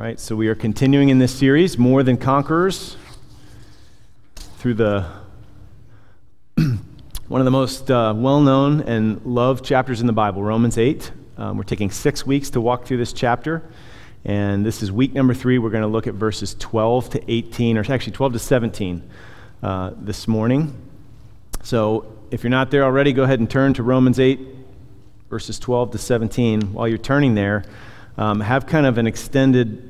[0.00, 2.96] All right, so we are continuing in this series, More Than Conquerors,
[4.56, 5.04] through the
[7.28, 11.12] one of the most uh, well known and loved chapters in the Bible, Romans 8.
[11.36, 13.62] Um, we're taking six weeks to walk through this chapter,
[14.24, 15.58] and this is week number three.
[15.58, 19.10] We're going to look at verses 12 to 18, or actually 12 to 17
[19.62, 20.80] uh, this morning.
[21.62, 24.40] So if you're not there already, go ahead and turn to Romans 8,
[25.28, 26.72] verses 12 to 17.
[26.72, 27.64] While you're turning there,
[28.16, 29.89] um, have kind of an extended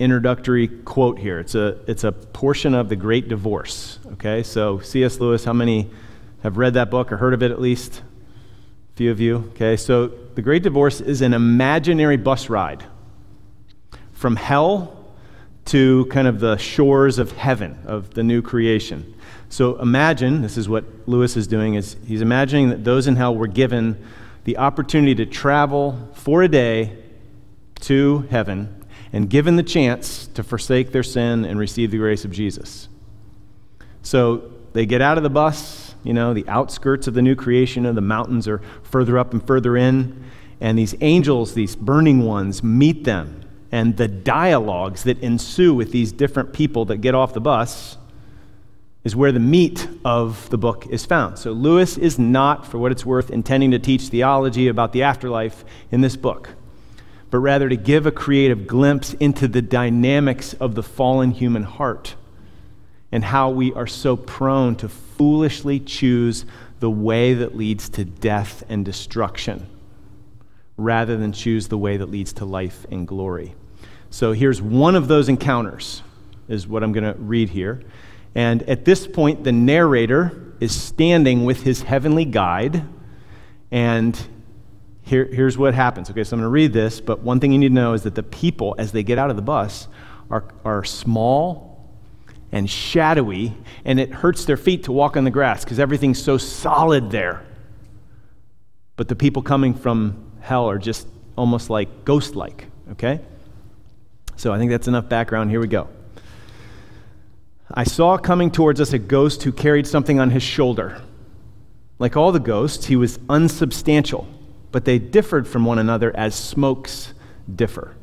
[0.00, 1.38] introductory quote here.
[1.38, 3.98] It's a, it's a portion of The Great Divorce.
[4.12, 5.20] Okay, so C.S.
[5.20, 5.90] Lewis, how many
[6.42, 8.00] have read that book or heard of it at least?
[8.94, 9.50] A few of you.
[9.50, 12.82] Okay, so The Great Divorce is an imaginary bus ride
[14.12, 14.96] from hell
[15.66, 19.14] to kind of the shores of heaven, of the new creation.
[19.50, 23.36] So imagine, this is what Lewis is doing, is he's imagining that those in hell
[23.36, 24.02] were given
[24.44, 26.96] the opportunity to travel for a day
[27.80, 28.79] to heaven
[29.12, 32.88] and given the chance to forsake their sin and receive the grace of Jesus.
[34.02, 37.86] So they get out of the bus, you know, the outskirts of the new creation,
[37.86, 40.24] and the mountains are further up and further in,
[40.60, 43.42] and these angels, these burning ones, meet them.
[43.72, 47.96] And the dialogues that ensue with these different people that get off the bus
[49.04, 51.38] is where the meat of the book is found.
[51.38, 55.64] So Lewis is not, for what it's worth, intending to teach theology about the afterlife
[55.90, 56.50] in this book
[57.30, 62.14] but rather to give a creative glimpse into the dynamics of the fallen human heart
[63.12, 66.44] and how we are so prone to foolishly choose
[66.80, 69.66] the way that leads to death and destruction
[70.76, 73.54] rather than choose the way that leads to life and glory.
[74.08, 76.02] So here's one of those encounters,
[76.48, 77.82] is what I'm going to read here.
[78.34, 82.84] And at this point, the narrator is standing with his heavenly guide,
[83.70, 84.18] and
[85.10, 86.08] here, here's what happens.
[86.08, 88.04] Okay, so I'm going to read this, but one thing you need to know is
[88.04, 89.88] that the people, as they get out of the bus,
[90.30, 91.90] are, are small
[92.52, 96.38] and shadowy, and it hurts their feet to walk on the grass because everything's so
[96.38, 97.44] solid there.
[98.94, 103.20] But the people coming from hell are just almost like ghost like, okay?
[104.36, 105.50] So I think that's enough background.
[105.50, 105.88] Here we go.
[107.72, 111.02] I saw coming towards us a ghost who carried something on his shoulder.
[111.98, 114.28] Like all the ghosts, he was unsubstantial
[114.72, 117.12] but they differed from one another as smokes
[117.54, 117.96] differ.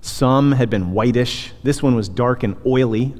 [0.00, 3.14] Some had been whitish, this one was dark and oily.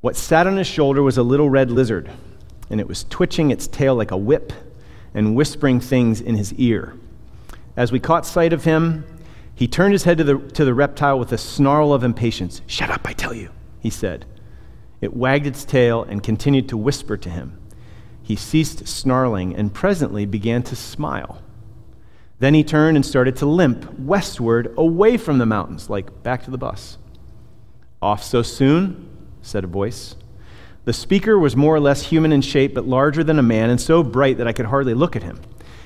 [0.00, 2.10] What sat on his shoulder was a little red lizard,
[2.68, 4.52] and it was twitching its tail like a whip
[5.14, 6.94] and whispering things in his ear.
[7.76, 9.04] As we caught sight of him,
[9.54, 12.62] he turned his head to the, to the reptile with a snarl of impatience.
[12.66, 14.24] Shut up, I tell you, he said.
[15.00, 17.59] It wagged its tail and continued to whisper to him.
[18.30, 21.42] He ceased snarling and presently began to smile.
[22.38, 26.50] Then he turned and started to limp westward away from the mountains, like back to
[26.52, 26.96] the bus.
[28.00, 29.10] Off so soon?
[29.42, 30.14] said a voice.
[30.84, 33.80] The speaker was more or less human in shape, but larger than a man, and
[33.80, 35.40] so bright that I could hardly look at him.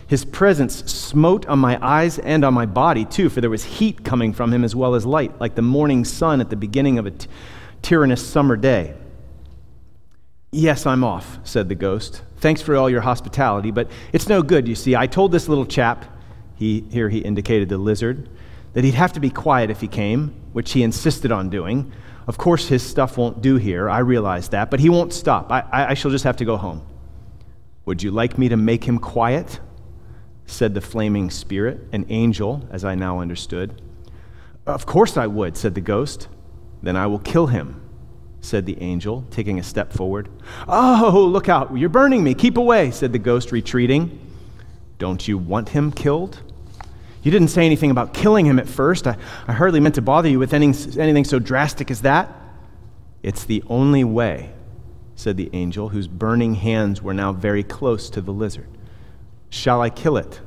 [0.06, 4.04] His presence smote on my eyes and on my body, too, for there was heat
[4.04, 7.06] coming from him as well as light, like the morning sun at the beginning of
[7.06, 7.26] a t-
[7.80, 8.96] tyrannous summer day.
[10.54, 12.22] Yes, I'm off, said the ghost.
[12.36, 14.94] Thanks for all your hospitality, but it's no good, you see.
[14.94, 16.04] I told this little chap,
[16.54, 18.28] he, here he indicated the lizard,
[18.72, 21.92] that he'd have to be quiet if he came, which he insisted on doing.
[22.28, 25.50] Of course, his stuff won't do here, I realize that, but he won't stop.
[25.50, 26.86] I, I, I shall just have to go home.
[27.86, 29.58] Would you like me to make him quiet?
[30.46, 33.82] said the flaming spirit, an angel, as I now understood.
[34.66, 36.28] Of course I would, said the ghost.
[36.80, 37.83] Then I will kill him
[38.44, 40.28] said the angel, taking a step forward.
[40.68, 42.34] Oh, look out, you're burning me.
[42.34, 44.20] Keep away, said the ghost, retreating.
[44.98, 46.40] Don't you want him killed?
[47.22, 49.06] You didn't say anything about killing him at first.
[49.06, 49.16] I,
[49.48, 52.30] I hardly meant to bother you with anything, anything so drastic as that.
[53.22, 54.52] It's the only way,
[55.16, 58.68] said the angel, whose burning hands were now very close to the lizard.
[59.48, 60.40] Shall I kill it?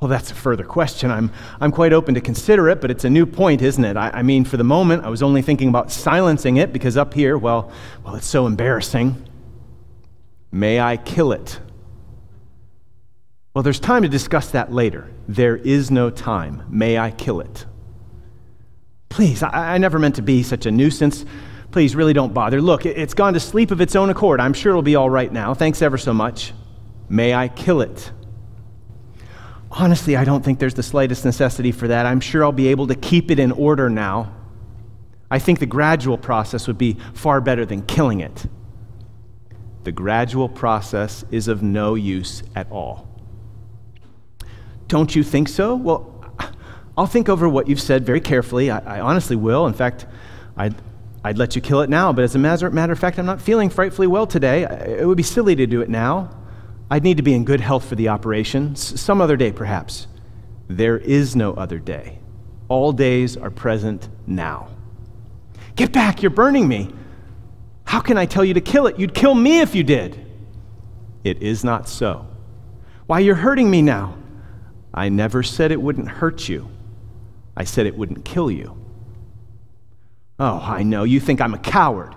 [0.00, 1.10] Well, that's a further question.
[1.10, 3.96] I'm, I'm quite open to consider it, but it's a new point, isn't it?
[3.96, 7.14] I, I, mean, for the moment, I was only thinking about silencing it because up
[7.14, 7.72] here, well,
[8.04, 9.28] well, it's so embarrassing.
[10.52, 11.58] May I kill it?
[13.54, 15.10] Well, there's time to discuss that later.
[15.26, 16.62] There is no time.
[16.68, 17.66] May I kill it?
[19.08, 21.24] Please, I, I never meant to be such a nuisance.
[21.72, 22.62] Please, really don't bother.
[22.62, 24.38] Look, it, it's gone to sleep of its own accord.
[24.38, 25.54] I'm sure it'll be all right now.
[25.54, 26.52] Thanks ever so much.
[27.08, 28.12] May I kill it?
[29.70, 32.06] Honestly, I don't think there's the slightest necessity for that.
[32.06, 34.34] I'm sure I'll be able to keep it in order now.
[35.30, 38.46] I think the gradual process would be far better than killing it.
[39.84, 43.08] The gradual process is of no use at all.
[44.86, 45.74] Don't you think so?
[45.74, 46.14] Well,
[46.96, 48.70] I'll think over what you've said very carefully.
[48.70, 49.66] I, I honestly will.
[49.66, 50.06] In fact,
[50.56, 50.74] I'd,
[51.22, 53.40] I'd let you kill it now, but as a matter, matter of fact, I'm not
[53.40, 54.62] feeling frightfully well today.
[54.62, 56.30] It would be silly to do it now.
[56.90, 58.74] I'd need to be in good health for the operation.
[58.76, 60.06] Some other day, perhaps.
[60.68, 62.18] There is no other day.
[62.68, 64.68] All days are present now.
[65.76, 66.90] Get back, you're burning me.
[67.84, 68.98] How can I tell you to kill it?
[68.98, 70.26] You'd kill me if you did.
[71.24, 72.26] It is not so.
[73.06, 74.16] Why, you're hurting me now.
[74.92, 76.68] I never said it wouldn't hurt you.
[77.56, 78.76] I said it wouldn't kill you.
[80.38, 82.14] Oh, I know, you think I'm a coward.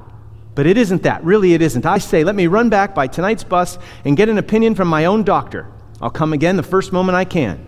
[0.53, 1.23] But it isn't that.
[1.23, 1.85] Really, it isn't.
[1.85, 5.05] I say, let me run back by tonight's bus and get an opinion from my
[5.05, 5.67] own doctor.
[6.01, 7.65] I'll come again the first moment I can.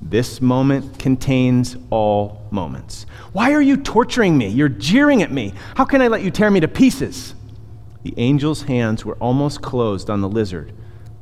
[0.00, 3.06] This moment contains all moments.
[3.32, 4.48] Why are you torturing me?
[4.48, 5.52] You're jeering at me.
[5.74, 7.34] How can I let you tear me to pieces?
[8.02, 10.72] The angel's hands were almost closed on the lizard,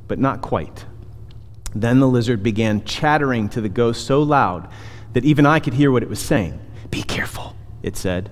[0.07, 0.85] but not quite.
[1.75, 4.69] Then the lizard began chattering to the ghost so loud
[5.15, 6.61] that even I could hear what it was saying.
[6.91, 8.31] Be careful, it said.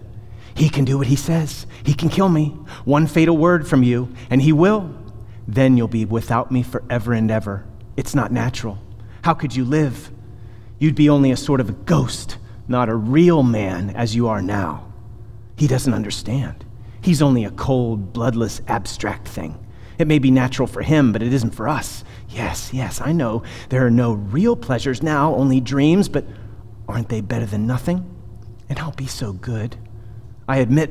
[0.55, 1.67] He can do what he says.
[1.85, 2.49] He can kill me.
[2.85, 4.95] One fatal word from you, and he will.
[5.49, 7.67] Then you'll be without me forever and ever.
[7.97, 8.79] It's not natural.
[9.23, 10.11] How could you live?
[10.79, 12.39] You'd be only a sort of a ghost,
[12.69, 14.93] not a real man as you are now.
[15.57, 16.65] He doesn't understand.
[17.01, 19.59] He's only a cold, bloodless, abstract thing.
[19.99, 22.03] It may be natural for him, but it isn't for us.
[22.29, 23.43] Yes, yes, I know.
[23.69, 26.25] There are no real pleasures now, only dreams, but
[26.89, 28.09] aren't they better than nothing?
[28.69, 29.77] And I'll be so good.
[30.49, 30.91] I admit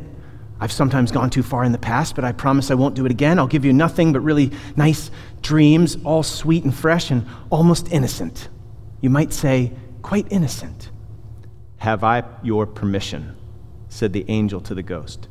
[0.59, 3.12] I've sometimes gone too far in the past, but I promise I won't do it
[3.12, 3.39] again.
[3.39, 5.09] I'll give you nothing but really nice
[5.42, 8.48] dreams, all sweet and fresh and almost innocent.
[9.01, 10.92] You might say, quite innocent.
[11.77, 13.36] Have I your permission?
[13.89, 15.27] said the angel to the ghost.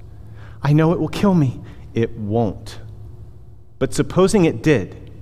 [0.63, 1.61] I know it will kill me.
[1.95, 2.81] It won't.
[3.79, 5.13] But supposing it did,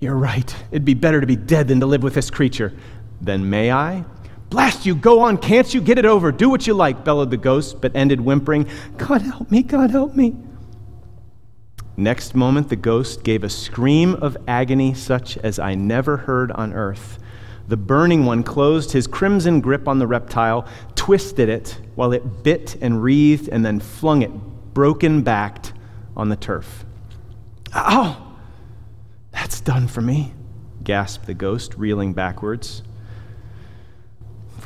[0.00, 0.54] you're right.
[0.70, 2.72] It'd be better to be dead than to live with this creature.
[3.20, 4.04] Then may I?
[4.50, 5.80] Blast you, go on, can't you?
[5.80, 6.30] Get it over.
[6.30, 10.14] Do what you like, bellowed the ghost, but ended whimpering, God help me, God help
[10.14, 10.36] me.
[11.96, 16.74] Next moment, the ghost gave a scream of agony such as I never heard on
[16.74, 17.18] earth.
[17.68, 22.76] The burning one closed his crimson grip on the reptile, twisted it while it bit
[22.80, 24.30] and wreathed, and then flung it
[24.74, 25.72] broken backed
[26.16, 26.84] on the turf.
[27.74, 28.36] Oh,
[29.32, 30.34] that's done for me,
[30.84, 32.82] gasped the ghost, reeling backwards.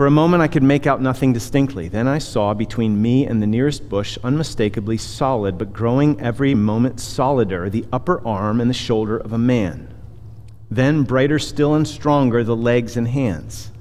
[0.01, 1.89] For a moment, I could make out nothing distinctly.
[1.89, 7.01] Then I saw between me and the nearest bush, unmistakably solid, but growing every moment
[7.01, 9.93] solider, the upper arm and the shoulder of a man.
[10.71, 13.73] Then, brighter still and stronger, the legs and hands.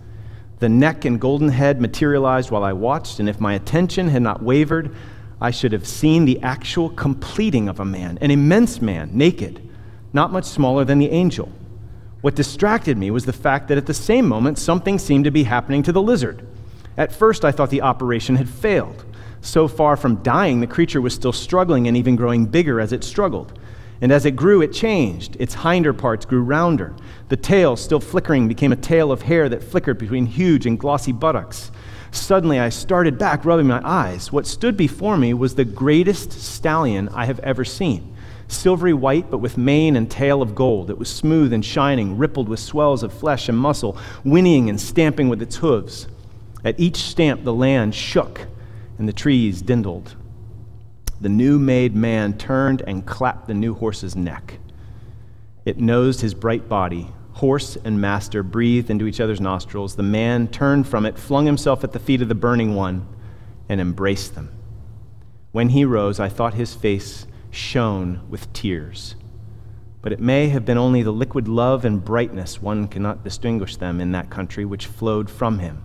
[0.58, 4.44] The neck and golden head materialized while I watched, and if my attention had not
[4.44, 4.94] wavered,
[5.40, 9.62] I should have seen the actual completing of a man, an immense man, naked,
[10.12, 11.50] not much smaller than the angel.
[12.22, 15.44] What distracted me was the fact that at the same moment, something seemed to be
[15.44, 16.46] happening to the lizard.
[16.98, 19.06] At first, I thought the operation had failed.
[19.40, 23.06] So far from dying, the creature was still struggling and even growing bigger as it
[23.06, 23.58] struggled.
[24.02, 25.38] And as it grew, it changed.
[25.40, 26.94] Its hinder parts grew rounder.
[27.30, 31.14] The tail, still flickering, became a tail of hair that flickered between huge and glossy
[31.14, 31.72] buttocks.
[32.12, 34.30] Suddenly, I started back, rubbing my eyes.
[34.30, 38.14] What stood before me was the greatest stallion I have ever seen
[38.52, 40.90] silvery white, but with mane and tail of gold.
[40.90, 45.30] It was smooth and shining, rippled with swells of flesh and muscle, whinnying and stamping
[45.30, 46.08] with its hooves.
[46.64, 48.48] At each stamp, the land shook
[48.98, 50.16] and the trees dindled.
[51.22, 54.60] The new made man turned and clapped the new horse's neck.
[55.66, 57.12] It nosed his bright body.
[57.34, 59.96] Horse and master breathed into each other's nostrils.
[59.96, 63.08] The man turned from it, flung himself at the feet of the burning one,
[63.70, 64.52] and embraced them.
[65.52, 69.16] When he rose, I thought his face shone with tears.
[70.02, 74.00] But it may have been only the liquid love and brightness, one cannot distinguish them
[74.00, 75.84] in that country, which flowed from him.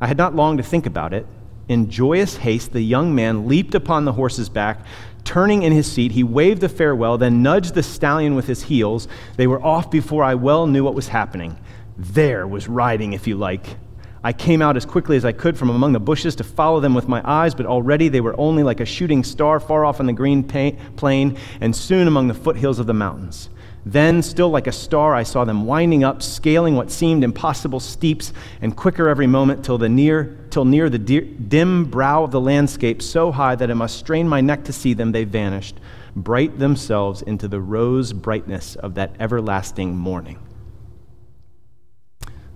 [0.00, 1.26] I had not long to think about it.
[1.68, 4.84] In joyous haste, the young man leaped upon the horse's back.
[5.24, 9.08] Turning in his seat, he waved a farewell, then nudged the stallion with his heels.
[9.36, 11.56] They were off before I well knew what was happening.
[11.96, 13.76] There was riding, if you like.
[14.24, 16.94] I came out as quickly as I could from among the bushes to follow them
[16.94, 20.06] with my eyes, but already they were only like a shooting star far off on
[20.06, 23.50] the green plain and soon among the foothills of the mountains.
[23.84, 28.32] Then, still like a star, I saw them winding up, scaling what seemed impossible steeps,
[28.62, 33.02] and quicker every moment till, the near, till near the dim brow of the landscape,
[33.02, 35.76] so high that I must strain my neck to see them, they vanished,
[36.16, 40.38] bright themselves into the rose brightness of that everlasting morning.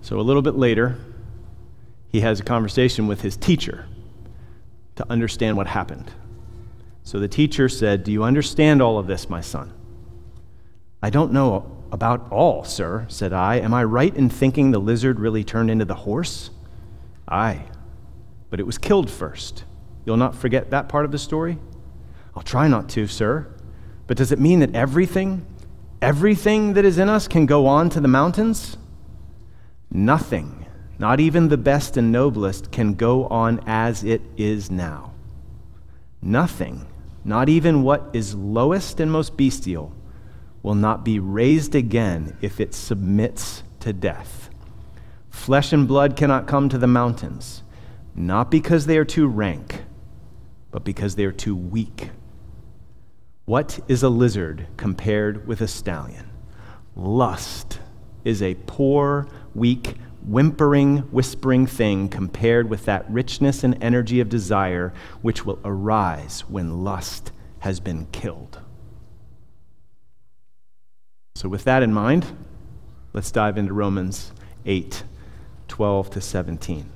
[0.01, 0.97] So, a little bit later,
[2.09, 3.87] he has a conversation with his teacher
[4.95, 6.11] to understand what happened.
[7.03, 9.73] So the teacher said, Do you understand all of this, my son?
[11.01, 13.55] I don't know about all, sir, said I.
[13.55, 16.49] Am I right in thinking the lizard really turned into the horse?
[17.27, 17.63] Aye,
[18.49, 19.63] but it was killed first.
[20.05, 21.57] You'll not forget that part of the story?
[22.35, 23.47] I'll try not to, sir.
[24.07, 25.45] But does it mean that everything,
[26.01, 28.77] everything that is in us can go on to the mountains?
[29.91, 30.58] Nothing,
[30.99, 35.13] not even the best and noblest, can go on as it is now.
[36.21, 36.85] Nothing,
[37.23, 39.95] not even what is lowest and most bestial,
[40.61, 44.49] will not be raised again if it submits to death.
[45.29, 47.63] Flesh and blood cannot come to the mountains,
[48.13, 49.83] not because they are too rank,
[50.69, 52.09] but because they are too weak.
[53.45, 56.29] What is a lizard compared with a stallion?
[56.93, 57.79] Lust
[58.25, 59.95] is a poor, weak,
[60.25, 66.83] whimpering, whispering thing compared with that richness and energy of desire which will arise when
[66.83, 68.59] lust has been killed.
[71.35, 72.25] So, with that in mind,
[73.13, 74.33] let's dive into Romans
[74.65, 75.03] 8
[75.67, 76.89] 12 to 17.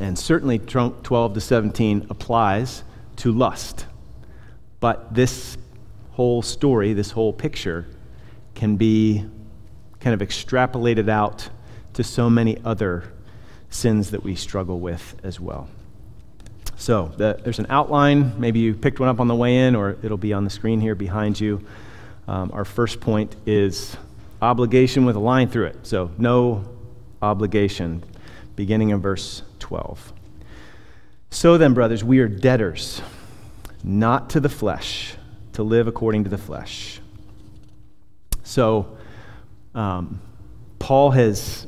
[0.00, 1.02] And certainly 12
[1.34, 2.82] to 17 applies
[3.16, 3.86] to lust.
[4.80, 5.56] But this
[6.12, 7.86] whole story, this whole picture,
[8.54, 9.24] can be
[10.00, 11.48] kind of extrapolated out
[11.98, 13.02] to so many other
[13.70, 15.68] sins that we struggle with as well.
[16.76, 18.38] So the, there's an outline.
[18.38, 20.80] Maybe you picked one up on the way in, or it'll be on the screen
[20.80, 21.66] here behind you.
[22.28, 23.96] Um, our first point is
[24.40, 25.88] obligation with a line through it.
[25.88, 26.66] So, no
[27.20, 28.04] obligation,
[28.54, 30.12] beginning in verse 12.
[31.30, 33.02] So then, brothers, we are debtors
[33.82, 35.16] not to the flesh,
[35.54, 37.00] to live according to the flesh.
[38.44, 38.96] So,
[39.74, 40.20] um,
[40.78, 41.66] Paul has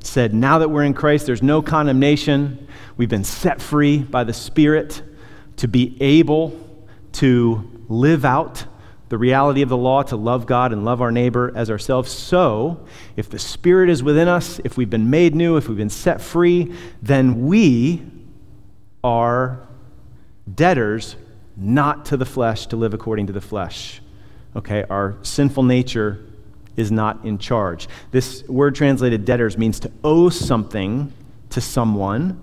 [0.00, 2.68] said, now that we're in Christ, there's no condemnation.
[2.96, 5.02] We've been set free by the Spirit
[5.56, 6.58] to be able
[7.12, 8.64] to live out
[9.08, 12.10] the reality of the law, to love God and love our neighbor as ourselves.
[12.10, 12.86] So,
[13.16, 16.20] if the Spirit is within us, if we've been made new, if we've been set
[16.20, 18.02] free, then we
[19.02, 19.66] are
[20.54, 21.16] debtors
[21.56, 24.02] not to the flesh to live according to the flesh.
[24.54, 26.24] Okay, our sinful nature
[26.78, 27.88] is not in charge.
[28.12, 31.12] This word translated debtors means to owe something
[31.50, 32.42] to someone,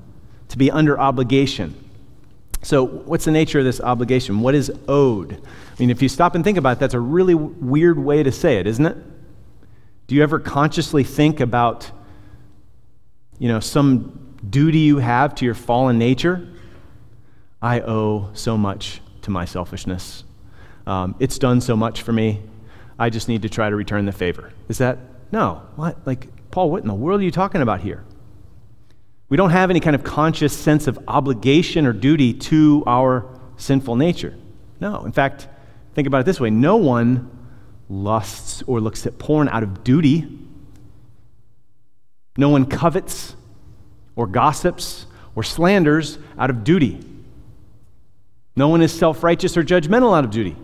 [0.49, 1.73] to be under obligation.
[2.61, 4.41] So, what's the nature of this obligation?
[4.41, 5.33] What is owed?
[5.33, 8.31] I mean, if you stop and think about it, that's a really weird way to
[8.31, 8.97] say it, isn't it?
[10.07, 11.89] Do you ever consciously think about,
[13.39, 16.47] you know, some duty you have to your fallen nature?
[17.61, 20.23] I owe so much to my selfishness.
[20.85, 22.41] Um, it's done so much for me.
[22.97, 24.51] I just need to try to return the favor.
[24.69, 24.97] Is that?
[25.31, 25.61] No.
[25.75, 25.97] What?
[26.05, 28.03] Like, Paul, what in the world are you talking about here?
[29.27, 33.95] We don't have any kind of conscious sense of obligation or duty to our sinful
[33.95, 34.35] nature.
[34.79, 35.03] No.
[35.03, 35.47] In fact,
[35.93, 37.31] think about it this way no one
[37.89, 40.27] lusts or looks at porn out of duty.
[42.37, 43.35] No one covets
[44.15, 47.03] or gossips or slanders out of duty.
[48.55, 50.55] No one is self righteous or judgmental out of duty.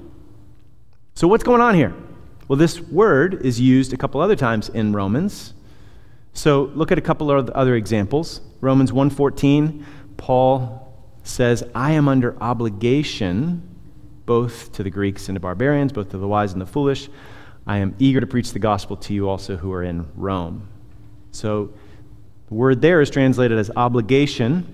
[1.15, 1.93] So, what's going on here?
[2.51, 5.53] Well, this word is used a couple other times in Romans.
[6.33, 8.41] So, look at a couple of other examples.
[8.59, 9.85] Romans 1:14,
[10.17, 10.93] Paul
[11.23, 13.61] says, "I am under obligation
[14.25, 17.09] both to the Greeks and the barbarians, both to the wise and the foolish.
[17.65, 20.63] I am eager to preach the gospel to you also who are in Rome."
[21.31, 21.69] So,
[22.49, 24.65] the word there is translated as obligation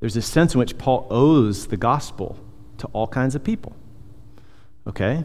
[0.00, 2.38] there's a sense in which Paul owes the gospel
[2.78, 3.76] to all kinds of people.
[4.88, 5.24] Okay?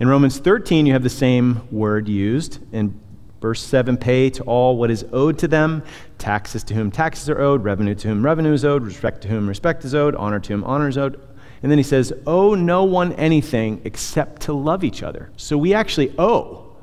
[0.00, 2.58] In Romans 13, you have the same word used.
[2.72, 2.98] In
[3.40, 5.82] verse 7, pay to all what is owed to them
[6.18, 9.48] taxes to whom taxes are owed, revenue to whom revenue is owed, respect to whom
[9.48, 11.20] respect is owed, honor to whom honor is owed.
[11.62, 15.30] And then he says, owe no one anything except to love each other.
[15.36, 16.76] So we actually owe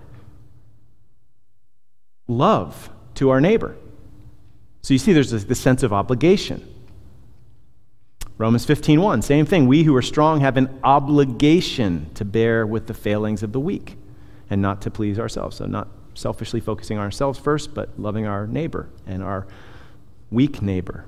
[2.28, 3.76] love to our neighbor.
[4.84, 6.68] So you see, there's this, this sense of obligation.
[8.38, 9.68] Romans 15:1, same thing.
[9.68, 13.98] We who are strong have an obligation to bear with the failings of the weak
[14.50, 15.58] and not to please ourselves.
[15.58, 19.48] So not selfishly focusing on ourselves first, but loving our neighbor and our
[20.32, 21.06] weak neighbor.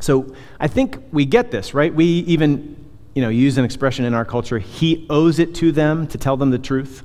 [0.00, 1.94] So I think we get this, right?
[1.94, 2.76] We even,
[3.14, 6.36] you know, use an expression in our culture, he owes it to them to tell
[6.36, 7.04] them the truth.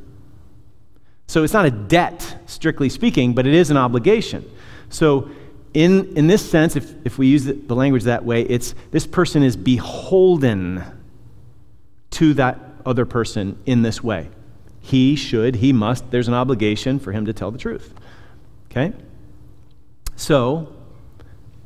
[1.27, 4.45] So it's not a debt, strictly speaking, but it is an obligation.
[4.89, 5.29] So
[5.75, 9.43] in, in this sense, if, if we use the, language that way, it's this person
[9.43, 10.81] is beholden
[12.11, 14.29] to that other person in this way.
[14.79, 17.93] He should, he must, there's an obligation for him to tell the truth.
[18.71, 18.93] Okay?
[20.15, 20.73] So,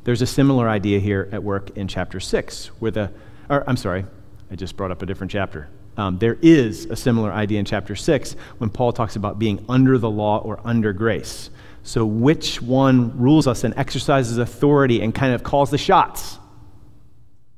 [0.02, 3.12] there's a similar idea here at work in chapter 6, where the,
[3.48, 4.04] or I'm sorry,
[4.50, 5.68] I just brought up a different chapter.
[5.96, 9.98] Um, there is a similar idea in chapter 6 when Paul talks about being under
[9.98, 11.50] the law or under grace.
[11.82, 16.38] So, which one rules us and exercises authority and kind of calls the shots?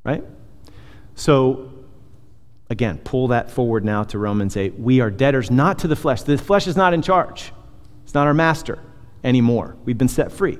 [0.05, 0.25] Right?
[1.14, 1.73] So,
[2.71, 4.79] again, pull that forward now to Romans 8.
[4.79, 6.23] We are debtors not to the flesh.
[6.23, 7.52] The flesh is not in charge,
[8.05, 8.79] it's not our master
[9.25, 9.76] anymore.
[9.85, 10.59] We've been set free,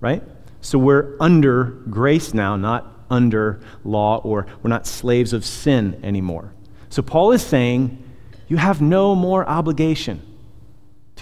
[0.00, 0.22] right?
[0.60, 6.54] So, we're under grace now, not under law, or we're not slaves of sin anymore.
[6.88, 7.98] So, Paul is saying,
[8.46, 10.31] you have no more obligation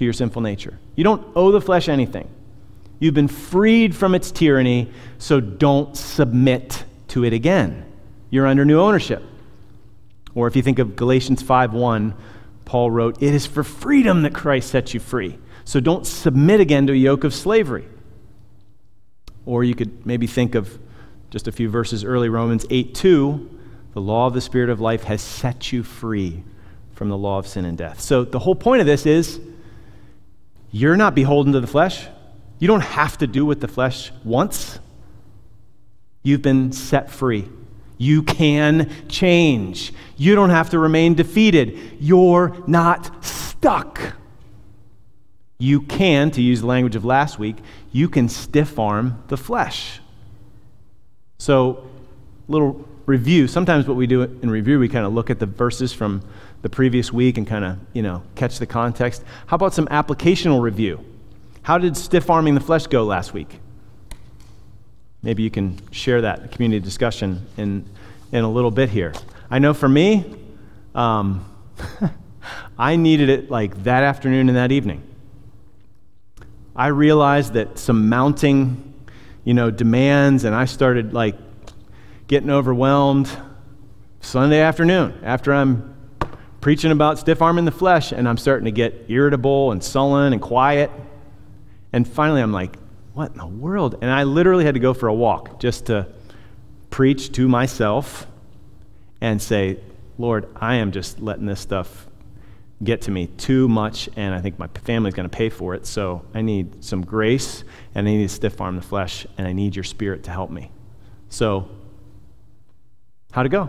[0.00, 0.78] to your sinful nature.
[0.96, 2.26] You don't owe the flesh anything.
[3.00, 7.84] You've been freed from its tyranny, so don't submit to it again.
[8.30, 9.22] You're under new ownership.
[10.34, 12.14] Or if you think of Galatians 5:1,
[12.64, 15.36] Paul wrote, "It is for freedom that Christ sets you free.
[15.66, 17.84] So don't submit again to a yoke of slavery."
[19.44, 20.78] Or you could maybe think of
[21.28, 23.50] just a few verses early, Romans 8:2,
[23.92, 26.42] "The law of the spirit of life has set you free
[26.94, 29.40] from the law of sin and death." So the whole point of this is
[30.70, 32.06] you're not beholden to the flesh.
[32.58, 34.78] You don't have to do what the flesh wants.
[36.22, 37.48] You've been set free.
[37.96, 39.92] You can change.
[40.16, 41.96] You don't have to remain defeated.
[42.00, 44.14] You're not stuck.
[45.58, 47.56] You can, to use the language of last week,
[47.92, 50.00] you can stiff arm the flesh.
[51.38, 51.86] So,
[52.48, 53.48] little review.
[53.48, 56.22] Sometimes what we do in review, we kind of look at the verses from
[56.62, 59.24] the previous week and kind of, you know, catch the context.
[59.46, 61.04] How about some applicational review?
[61.62, 63.58] How did stiff arming the flesh go last week?
[65.22, 67.84] Maybe you can share that community discussion in,
[68.32, 69.12] in a little bit here.
[69.50, 70.24] I know for me,
[70.94, 71.44] um,
[72.78, 75.02] I needed it like that afternoon and that evening.
[76.74, 78.94] I realized that some mounting,
[79.44, 81.36] you know, demands, and I started like
[82.26, 83.28] getting overwhelmed
[84.20, 85.89] Sunday afternoon after I'm
[86.60, 90.32] preaching about stiff arm in the flesh, and I'm starting to get irritable and sullen
[90.32, 90.90] and quiet.
[91.92, 92.76] And finally, I'm like,
[93.14, 93.96] what in the world?
[94.00, 96.06] And I literally had to go for a walk just to
[96.90, 98.26] preach to myself
[99.20, 99.78] and say,
[100.18, 102.06] Lord, I am just letting this stuff
[102.82, 105.86] get to me too much, and I think my family's going to pay for it.
[105.86, 109.52] So I need some grace, and I need to stiff arm the flesh, and I
[109.52, 110.70] need your spirit to help me.
[111.28, 111.68] So,
[113.32, 113.68] how'd it go?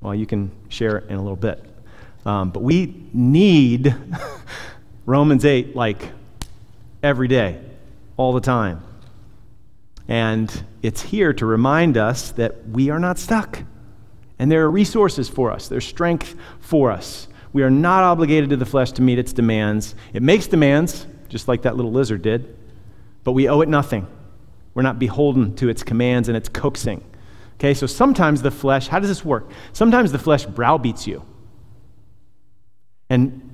[0.00, 1.64] Well, you can share it in a little bit.
[2.28, 3.96] Um, but we need
[5.06, 6.12] Romans 8 like
[7.02, 7.58] every day,
[8.18, 8.82] all the time.
[10.08, 13.62] And it's here to remind us that we are not stuck.
[14.38, 17.28] And there are resources for us, there's strength for us.
[17.54, 19.94] We are not obligated to the flesh to meet its demands.
[20.12, 22.58] It makes demands, just like that little lizard did,
[23.24, 24.06] but we owe it nothing.
[24.74, 27.02] We're not beholden to its commands and its coaxing.
[27.54, 29.50] Okay, so sometimes the flesh, how does this work?
[29.72, 31.24] Sometimes the flesh browbeats you.
[33.10, 33.44] And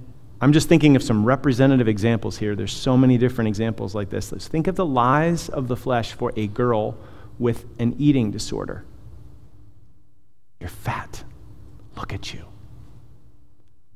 [0.41, 2.55] I'm just thinking of some representative examples here.
[2.55, 4.33] There's so many different examples like this.
[4.33, 6.99] Let's think of the lies of the flesh for a girl
[7.39, 8.85] with an eating disorder.
[10.61, 11.25] You're fat.
[11.97, 12.45] Look at you.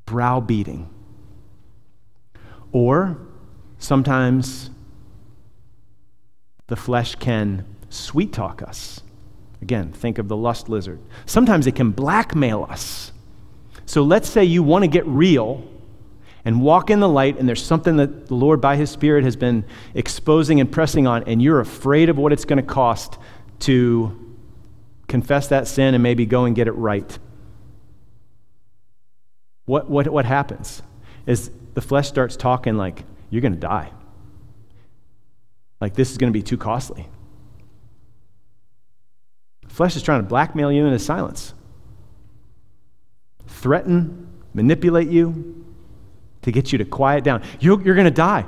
[0.06, 0.88] Browbeating.
[2.72, 3.18] Or
[3.78, 4.70] sometimes
[6.68, 9.00] the flesh can sweet talk us.
[9.60, 11.00] Again, think of the lust lizard.
[11.26, 13.12] Sometimes it can blackmail us.
[13.88, 15.66] So let's say you want to get real
[16.44, 19.34] and walk in the light, and there's something that the Lord, by His Spirit, has
[19.34, 23.16] been exposing and pressing on, and you're afraid of what it's going to cost
[23.60, 24.36] to
[25.06, 27.18] confess that sin and maybe go and get it right.
[29.64, 30.82] What, what, what happens
[31.24, 33.90] is the flesh starts talking like, you're going to die.
[35.80, 37.08] Like, this is going to be too costly.
[39.66, 41.54] The flesh is trying to blackmail you into silence
[43.58, 45.64] threaten, manipulate you
[46.42, 47.42] to get you to quiet down.
[47.60, 48.44] You're, you're going to die.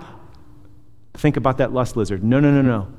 [1.14, 2.22] Think about that lust lizard.
[2.22, 2.92] No, no, no, no.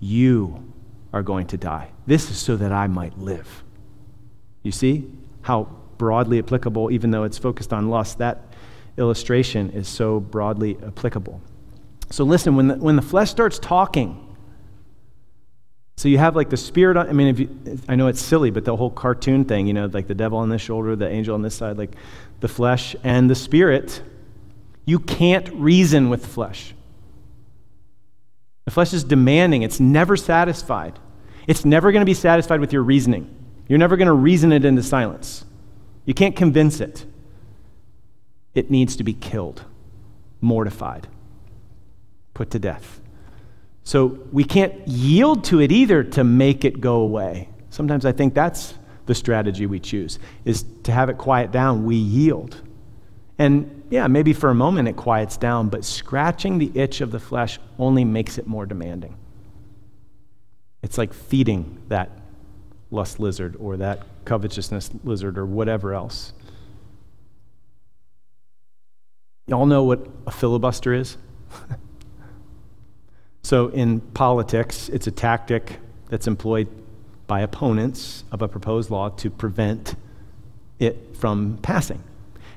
[0.00, 0.72] You
[1.12, 1.90] are going to die.
[2.06, 3.64] This is so that I might live.
[4.62, 5.10] You see
[5.42, 8.54] how broadly applicable, even though it's focused on lust, that
[8.98, 11.40] illustration is so broadly applicable.
[12.10, 14.25] So listen, when the, when the flesh starts talking,
[15.96, 18.64] so you have like the spirit on, I mean, you, I know it's silly, but
[18.64, 21.42] the whole cartoon thing, you know, like the devil on this shoulder, the angel on
[21.42, 21.92] this side, like
[22.40, 24.02] the flesh and the spirit,
[24.84, 26.74] you can't reason with flesh.
[28.66, 30.98] The flesh is demanding, it's never satisfied.
[31.46, 33.32] It's never going to be satisfied with your reasoning.
[33.68, 35.44] You're never going to reason it into silence.
[36.04, 37.06] You can't convince it.
[38.54, 39.64] It needs to be killed,
[40.40, 41.08] mortified,
[42.34, 43.00] put to death.
[43.86, 47.48] So we can't yield to it either to make it go away.
[47.70, 48.74] Sometimes I think that's
[49.06, 52.60] the strategy we choose, is to have it quiet down, we yield.
[53.38, 57.20] And yeah, maybe for a moment it quiets down, but scratching the itch of the
[57.20, 59.16] flesh only makes it more demanding.
[60.82, 62.10] It's like feeding that
[62.90, 66.32] lust lizard or that covetousness lizard or whatever else.
[69.46, 71.16] Y'all know what a filibuster is?
[73.46, 75.78] so, in politics, it's a tactic
[76.08, 76.66] that's employed
[77.28, 79.94] by opponents of a proposed law to prevent
[80.80, 82.02] it from passing.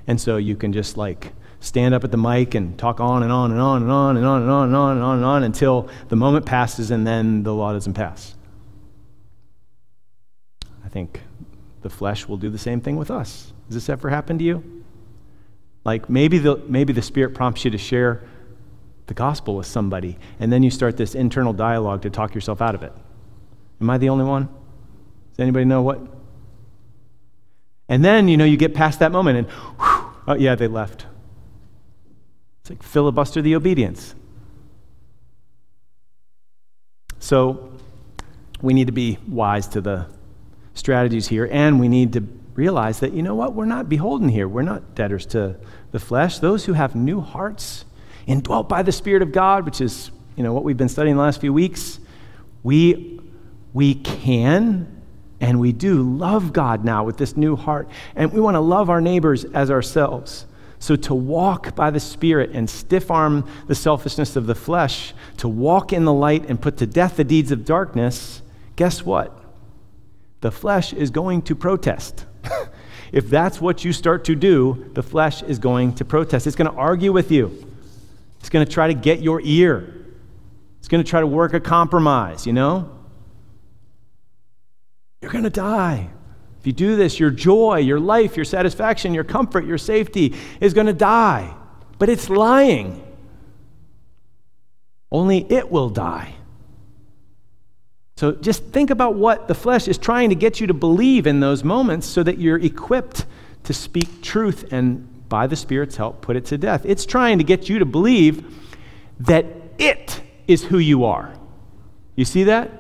[0.08, 3.32] And so you can just like stand up at the mic and talk on and
[3.32, 5.44] on and on and on and on and on and on and on and on
[5.44, 8.36] until the moment passes and then the law doesn't pass.
[10.84, 11.22] I think
[11.84, 13.54] the flesh will do the same thing with us.
[13.68, 14.84] Has this ever happened to you?
[15.86, 18.24] Like maybe the, maybe the Spirit prompts you to share
[19.10, 22.76] the gospel with somebody, and then you start this internal dialogue to talk yourself out
[22.76, 22.94] of it.
[23.82, 24.46] Am I the only one?
[25.32, 26.00] Does anybody know what?
[27.90, 31.08] And then, you know, you get past that moment and, whew, oh, yeah, they left.
[32.62, 34.14] It's like filibuster the obedience.
[37.18, 37.72] So
[38.62, 40.06] we need to be wise to the
[40.76, 44.48] strategies here, and we need to realize that, you know what, we're not beholden here.
[44.48, 45.56] We're not debtors to
[45.92, 46.40] the flesh.
[46.40, 47.86] Those who have new hearts,
[48.30, 51.22] indwelt by the Spirit of God, which is, you know, what we've been studying the
[51.22, 52.00] last few weeks,
[52.62, 53.20] we,
[53.74, 55.02] we can
[55.42, 57.90] and we do love God now with this new heart.
[58.16, 60.46] And we want to love our neighbors as ourselves.
[60.78, 65.50] So, to walk by the Spirit and stiff arm the selfishness of the flesh, to
[65.50, 68.42] walk in the light and put to death the deeds of darkness,
[68.76, 69.36] guess what?
[70.42, 72.26] The flesh is going to protest.
[73.12, 76.48] if that's what you start to do, the flesh is going to protest.
[76.48, 77.69] It's going to argue with you,
[78.40, 80.06] it's going to try to get your ear,
[80.80, 82.96] it's going to try to work a compromise, you know?
[85.22, 86.10] You're going to die.
[86.60, 90.74] If you do this, your joy, your life, your satisfaction, your comfort, your safety is
[90.74, 91.54] going to die.
[91.98, 93.06] But it's lying.
[95.12, 96.36] Only it will die.
[98.18, 101.40] So just think about what the flesh is trying to get you to believe in
[101.40, 103.26] those moments so that you're equipped
[103.64, 106.82] to speak truth and, by the Spirit's help, put it to death.
[106.86, 108.44] It's trying to get you to believe
[109.20, 109.46] that
[109.78, 111.34] it is who you are.
[112.16, 112.72] You see that?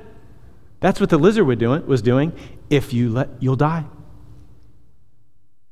[0.79, 2.33] That's what the lizard was doing.
[2.69, 3.85] If you let, you'll die.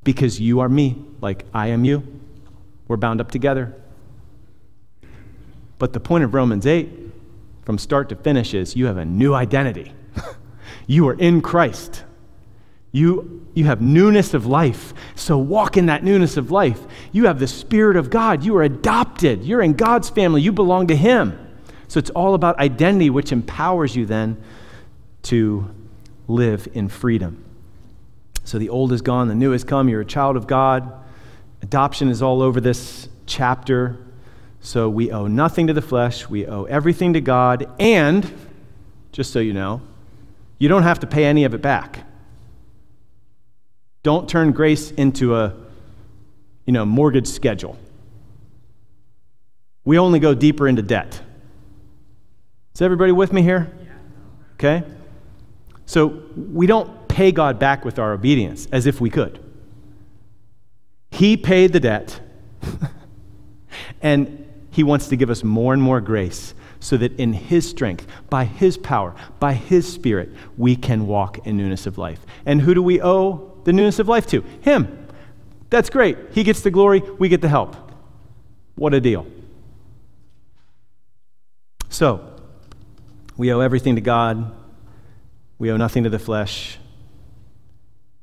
[0.03, 2.03] Because you are me, like I am you.
[2.87, 3.75] We're bound up together.
[5.79, 6.89] But the point of Romans 8,
[7.63, 9.93] from start to finish, is you have a new identity.
[10.87, 12.03] you are in Christ.
[12.97, 14.91] You, you have newness of life.
[15.13, 16.81] So walk in that newness of life.
[17.11, 18.43] You have the Spirit of God.
[18.43, 19.43] You are adopted.
[19.43, 20.41] You're in God's family.
[20.41, 21.37] You belong to Him.
[21.87, 24.41] So it's all about identity, which empowers you then
[25.23, 25.69] to
[26.27, 27.43] live in freedom.
[28.43, 29.89] So the old is gone, the new has come.
[29.89, 30.91] You're a child of God.
[31.61, 33.99] Adoption is all over this chapter.
[34.59, 37.69] So we owe nothing to the flesh, we owe everything to God.
[37.79, 38.33] And,
[39.11, 39.81] just so you know,
[40.57, 42.06] you don't have to pay any of it back.
[44.07, 45.53] Don't turn grace into a
[46.65, 47.77] you know, mortgage schedule.
[49.83, 51.21] We only go deeper into debt.
[52.73, 53.69] Is everybody with me here?
[54.53, 54.83] Okay?
[55.85, 59.43] So we don't pay God back with our obedience as if we could.
[61.11, 62.21] He paid the debt,
[64.01, 68.07] and He wants to give us more and more grace so that in His strength,
[68.29, 72.25] by His power, by His Spirit, we can walk in newness of life.
[72.45, 74.39] And who do we owe the newness of life to?
[74.61, 75.07] Him.
[75.69, 76.17] That's great.
[76.31, 77.75] He gets the glory, we get the help.
[78.75, 79.27] What a deal.
[81.89, 82.33] So,
[83.35, 84.55] we owe everything to God.
[85.59, 86.77] We owe nothing to the flesh.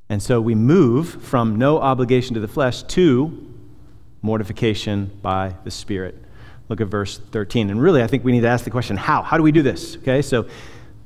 [0.08, 3.52] And so we move from no obligation to the flesh to
[4.22, 6.14] mortification by the Spirit.
[6.70, 7.68] Look at verse 13.
[7.68, 9.20] And really, I think we need to ask the question how?
[9.20, 9.98] How do we do this?
[9.98, 10.46] Okay, so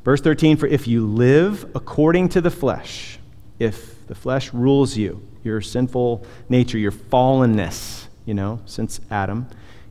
[0.05, 3.18] verse 13 for if you live according to the flesh,
[3.59, 9.47] if the flesh rules you, your sinful nature, your fallenness, you know, since Adam,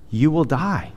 [0.10, 0.92] you will die.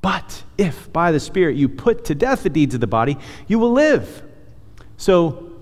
[0.00, 3.58] But if by the Spirit you put to death the deeds of the body, you
[3.58, 4.22] will live.
[4.96, 5.52] So,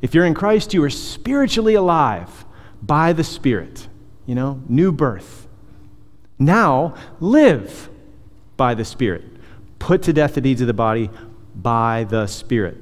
[0.00, 2.46] if you're in Christ, you are spiritually alive
[2.82, 3.86] by the Spirit,
[4.24, 5.46] you know, new birth.
[6.38, 7.90] Now, live
[8.56, 9.24] by the Spirit.
[9.78, 11.10] Put to death the deeds of the body
[11.54, 12.78] by the Spirit.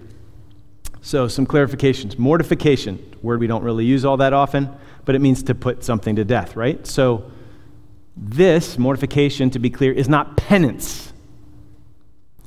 [1.08, 2.18] So, some clarifications.
[2.18, 4.68] Mortification, word we don't really use all that often,
[5.06, 6.86] but it means to put something to death, right?
[6.86, 7.30] So,
[8.14, 11.14] this mortification, to be clear, is not penance.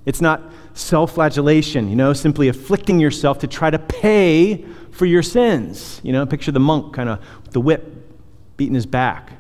[0.05, 0.43] It's not
[0.75, 5.99] self flagellation, you know, simply afflicting yourself to try to pay for your sins.
[6.03, 9.31] You know, picture the monk kind of with the whip beating his back.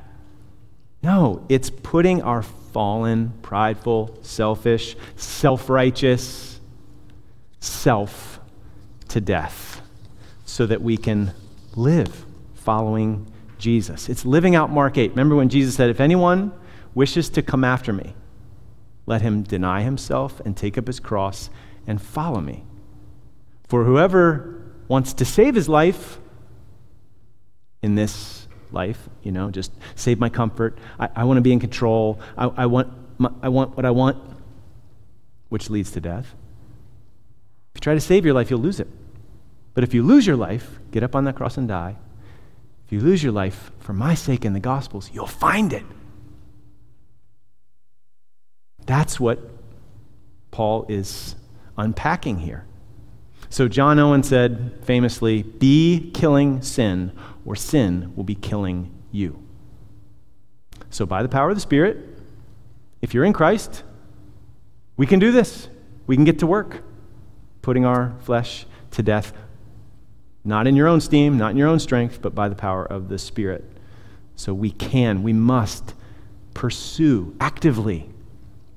[1.03, 6.59] No, it's putting our fallen, prideful, selfish, self righteous
[7.59, 8.30] self
[9.11, 9.81] to death
[10.45, 11.33] so that we can
[11.75, 14.09] live following Jesus.
[14.09, 15.11] It's living out Mark 8.
[15.11, 16.51] Remember when Jesus said, If anyone
[16.93, 18.15] wishes to come after me,
[19.05, 21.49] let him deny himself and take up his cross
[21.87, 22.63] and follow me.
[23.67, 26.19] For whoever wants to save his life
[27.81, 30.77] in this life, you know, just save my comfort.
[30.99, 32.19] I, I want to be in control.
[32.37, 34.17] I, I, want my, I want what I want,
[35.49, 36.35] which leads to death.
[37.73, 38.87] If you try to save your life, you'll lose it.
[39.73, 41.95] But if you lose your life, get up on that cross and die.
[42.85, 45.85] If you lose your life for my sake in the Gospels, you'll find it.
[48.85, 49.39] That's what
[50.51, 51.35] Paul is
[51.77, 52.65] unpacking here.
[53.49, 57.11] So, John Owen said famously, Be killing sin,
[57.45, 59.41] or sin will be killing you.
[60.89, 61.97] So, by the power of the Spirit,
[63.01, 63.83] if you're in Christ,
[64.97, 65.69] we can do this.
[66.07, 66.83] We can get to work
[67.61, 69.33] putting our flesh to death,
[70.43, 73.09] not in your own steam, not in your own strength, but by the power of
[73.09, 73.63] the Spirit.
[74.35, 75.93] So, we can, we must
[76.53, 78.09] pursue actively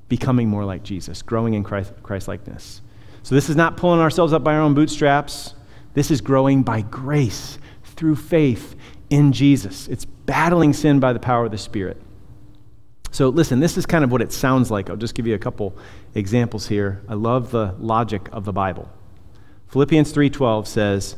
[0.09, 2.83] becoming more like Jesus, growing in Christ likeness.
[3.23, 5.55] So, this is not pulling ourselves up by our own bootstraps.
[5.95, 8.75] This is growing by grace through faith
[9.11, 9.89] in Jesus.
[9.89, 12.01] It's battling sin by the power of the Spirit.
[13.11, 14.91] So, listen, this is kind of what it sounds like.
[14.91, 15.77] I'll just give you a couple
[16.15, 17.01] examples here.
[17.09, 18.91] I love the logic of the Bible.
[19.69, 21.17] Philippians 3:12 says,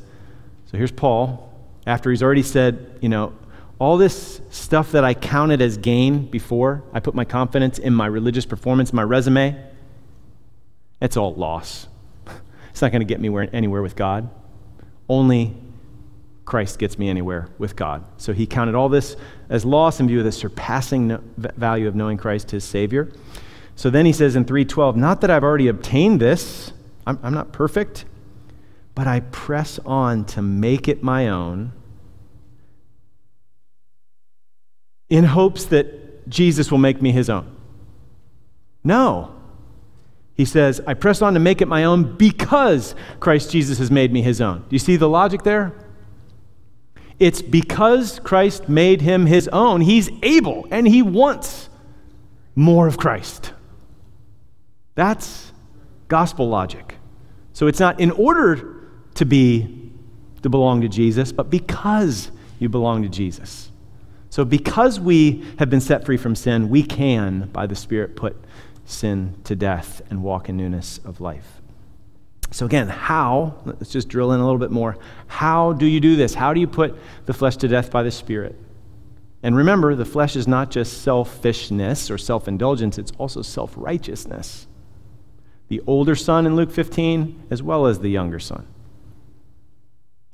[0.77, 1.51] so here's Paul
[1.87, 3.33] after he's already said, you know,
[3.79, 8.05] all this stuff that I counted as gain before, I put my confidence in my
[8.05, 9.59] religious performance, my resume,
[11.01, 11.89] it's all loss.
[12.71, 14.29] It's not going to get me anywhere with God.
[15.09, 15.57] Only
[16.45, 18.05] Christ gets me anywhere with God.
[18.19, 19.17] So he counted all this
[19.49, 23.11] as loss in view of the surpassing value of knowing Christ, his Savior.
[23.77, 26.75] So then he says in 312, Not that I've already obtained this,
[27.07, 28.05] I'm, I'm not perfect,
[28.97, 31.73] but I press on to make it my own
[35.11, 37.55] in hopes that Jesus will make me his own.
[38.83, 39.35] No.
[40.35, 44.15] He says, I press on to make it my own because Christ Jesus has made
[44.15, 44.61] me his own.
[44.61, 45.75] Do you see the logic there?
[47.19, 51.69] It's because Christ made him his own, he's able and he wants
[52.55, 53.53] more of Christ.
[54.95, 55.53] That's
[56.09, 56.95] gospel logic.
[57.53, 58.76] So it's not in order
[59.17, 59.87] to be
[60.43, 63.73] to belong to Jesus, but because you belong to Jesus.
[64.31, 68.37] So, because we have been set free from sin, we can, by the Spirit, put
[68.85, 71.61] sin to death and walk in newness of life.
[72.51, 74.99] So, again, how, let's just drill in a little bit more.
[75.27, 76.35] How do you do this?
[76.35, 78.57] How do you put the flesh to death by the Spirit?
[79.43, 84.67] And remember, the flesh is not just selfishness or self indulgence, it's also self righteousness.
[85.69, 88.67] The older son in Luke 15, as well as the younger son.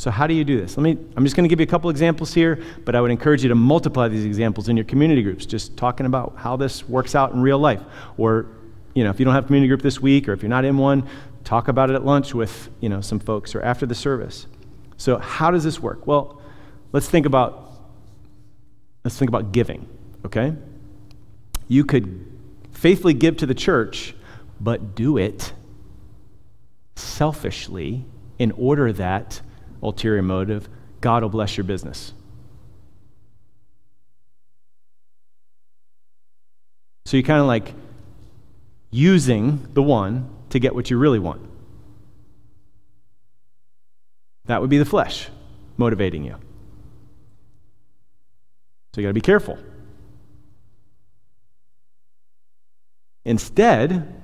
[0.02, 0.76] So, how do you do this?
[0.76, 3.12] Let me, I'm just going to give you a couple examples here, but I would
[3.12, 6.88] encourage you to multiply these examples in your community groups, just talking about how this
[6.88, 7.80] works out in real life.
[8.16, 8.48] Or,
[8.94, 10.64] you know, if you don't have a community group this week or if you're not
[10.64, 11.08] in one,
[11.44, 14.48] talk about it at lunch with, you know, some folks or after the service.
[14.96, 16.04] So, how does this work?
[16.04, 16.42] Well,
[16.90, 17.72] let's think about
[19.04, 19.88] let's think about giving,
[20.26, 20.52] okay?
[21.68, 22.26] You could
[22.72, 24.16] faithfully give to the church,
[24.60, 25.52] but do it
[26.96, 28.04] selfishly
[28.40, 29.40] in order that
[29.82, 30.68] ulterior motive,
[31.00, 32.12] God will bless your business.
[37.04, 37.74] So you're kind of like
[38.90, 41.42] using the one to get what you really want.
[44.46, 45.28] That would be the flesh
[45.76, 46.36] motivating you.
[48.94, 49.58] So you got to be careful.
[53.24, 54.20] Instead,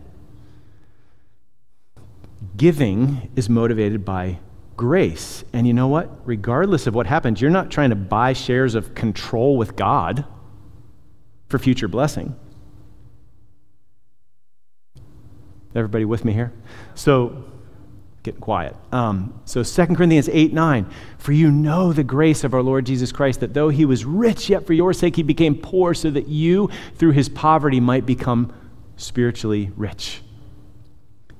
[2.57, 4.39] giving is motivated by
[4.79, 5.45] grace.
[5.53, 6.09] And you know what?
[6.25, 10.25] Regardless of what happens, you're not trying to buy shares of control with God
[11.51, 12.35] for future blessing.
[15.75, 16.53] Everybody with me here?
[16.95, 17.45] So,
[18.23, 18.75] getting quiet.
[18.91, 20.91] Um, so 2 Corinthians 8 9.
[21.19, 24.49] For you know the grace of our Lord Jesus Christ, that though he was rich,
[24.49, 28.53] yet for your sake he became poor, so that you, through his poverty, might become
[28.97, 30.23] spiritually rich.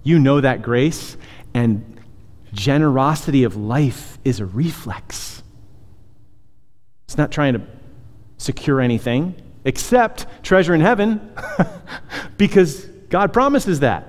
[0.03, 1.17] You know that grace,
[1.55, 1.98] and
[2.53, 5.43] generosity of life is a reflex.
[7.05, 7.63] It's not trying to
[8.37, 9.35] secure anything
[9.65, 11.33] except treasure in heaven
[12.37, 14.07] because God promises that.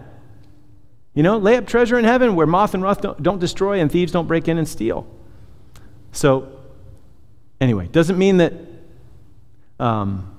[1.14, 3.92] You know, lay up treasure in heaven where moth and rust don't, don't destroy and
[3.92, 5.08] thieves don't break in and steal.
[6.12, 6.60] So,
[7.60, 8.54] anyway, doesn't mean that
[9.80, 10.36] um,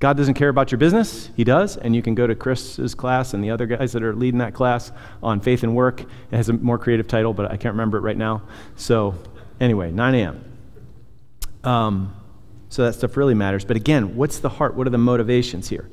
[0.00, 1.30] God doesn't care about your business.
[1.36, 1.76] He does.
[1.76, 4.54] And you can go to Chris's class and the other guys that are leading that
[4.54, 6.02] class on faith and work.
[6.02, 8.42] It has a more creative title, but I can't remember it right now.
[8.76, 9.16] So,
[9.60, 10.44] anyway, 9 a.m.
[11.64, 12.14] Um,
[12.68, 13.64] so that stuff really matters.
[13.64, 14.74] But again, what's the heart?
[14.74, 15.90] What are the motivations here?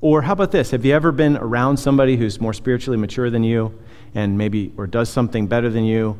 [0.00, 0.72] Or how about this?
[0.72, 3.78] Have you ever been around somebody who's more spiritually mature than you
[4.14, 6.18] and maybe, or does something better than you?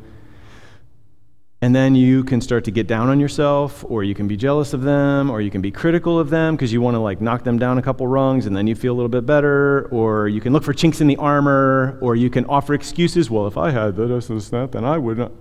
[1.62, 4.74] And then you can start to get down on yourself, or you can be jealous
[4.74, 7.44] of them, or you can be critical of them because you want to like knock
[7.44, 10.40] them down a couple rungs and then you feel a little bit better, or you
[10.40, 13.30] can look for chinks in the armor, or you can offer excuses.
[13.30, 15.32] Well, if I had this and that, then I would not.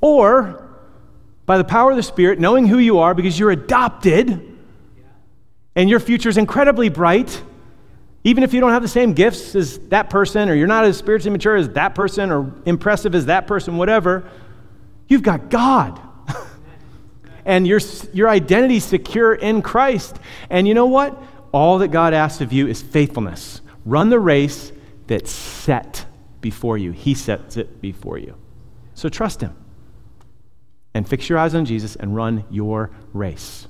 [0.00, 0.62] Or,
[1.44, 4.56] by the power of the Spirit, knowing who you are because you're adopted
[5.74, 7.42] and your future is incredibly bright,
[8.24, 10.96] even if you don't have the same gifts as that person, or you're not as
[10.96, 14.28] spiritually mature as that person, or impressive as that person, whatever,
[15.08, 16.00] you've got God.
[17.44, 17.80] and your,
[18.12, 20.18] your identity secure in Christ.
[20.50, 21.20] And you know what?
[21.52, 23.60] All that God asks of you is faithfulness.
[23.84, 24.72] Run the race
[25.06, 26.04] that's set
[26.40, 26.92] before you.
[26.92, 28.36] He sets it before you.
[28.94, 29.56] So trust Him.
[30.94, 33.68] And fix your eyes on Jesus and run your race.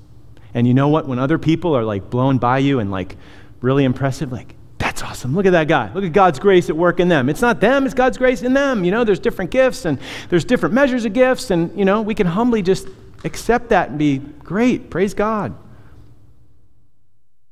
[0.54, 1.06] And you know what?
[1.06, 3.16] When other people are like blown by you and like
[3.60, 4.54] really impressive, like,
[4.96, 5.34] that's awesome.
[5.34, 5.92] Look at that guy.
[5.92, 7.28] Look at God's grace at work in them.
[7.28, 8.82] It's not them, it's God's grace in them.
[8.82, 9.98] You know, there's different gifts and
[10.30, 11.50] there's different measures of gifts.
[11.50, 12.88] And, you know, we can humbly just
[13.22, 14.88] accept that and be great.
[14.88, 15.54] Praise God.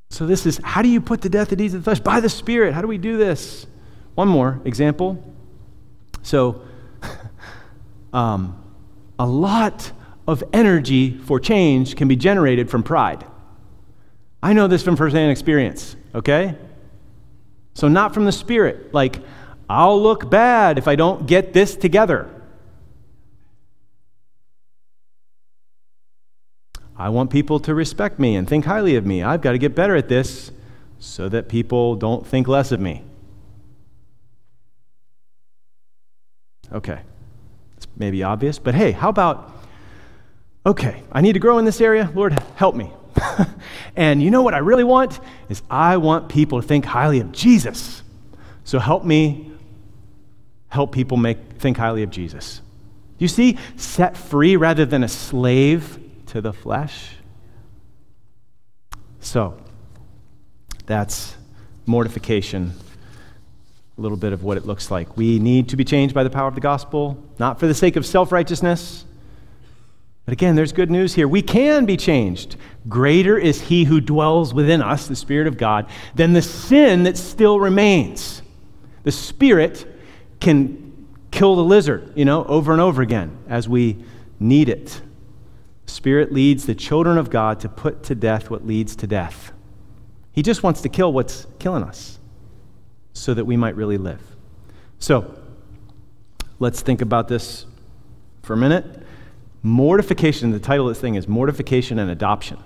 [0.09, 2.00] So, this is how do you put to death the deeds of the flesh?
[2.00, 2.72] By the Spirit.
[2.72, 3.66] How do we do this?
[4.14, 5.22] One more example.
[6.22, 6.62] So,
[8.14, 8.59] um,
[9.18, 9.92] a lot
[10.26, 13.26] of energy for change can be generated from pride.
[14.42, 16.57] I know this from firsthand experience, okay?
[17.74, 18.94] So, not from the Spirit.
[18.94, 19.20] Like,
[19.68, 22.30] I'll look bad if I don't get this together.
[26.96, 29.22] I want people to respect me and think highly of me.
[29.22, 30.52] I've got to get better at this
[31.00, 33.02] so that people don't think less of me.
[36.72, 37.00] Okay.
[37.76, 39.52] It's maybe obvious, but hey, how about
[40.64, 42.10] okay, I need to grow in this area.
[42.14, 42.90] Lord, help me.
[43.96, 45.20] and you know what I really want?
[45.48, 48.03] Is I want people to think highly of Jesus.
[48.64, 49.53] So help me
[50.74, 52.61] help people make think highly of Jesus.
[53.18, 57.14] You see, set free rather than a slave to the flesh.
[59.20, 59.57] So,
[60.87, 61.37] that's
[61.87, 62.72] mortification,
[63.96, 65.16] a little bit of what it looks like.
[65.16, 67.94] We need to be changed by the power of the gospel, not for the sake
[67.94, 69.05] of self righteousness,
[70.24, 71.28] but again, there's good news here.
[71.28, 72.56] We can be changed.
[72.88, 77.18] Greater is he who dwells within us, the Spirit of God, than the sin that
[77.18, 78.42] still remains.
[79.02, 79.87] The Spirit
[80.40, 84.02] can kill the lizard, you know, over and over again as we
[84.40, 85.02] need it.
[85.87, 89.52] Spirit leads the children of God to put to death what leads to death.
[90.32, 92.18] He just wants to kill what's killing us
[93.12, 94.22] so that we might really live.
[94.98, 95.38] So,
[96.58, 97.66] let's think about this
[98.42, 99.02] for a minute.
[99.64, 102.59] Mortification, the title of this thing is Mortification and Adoption.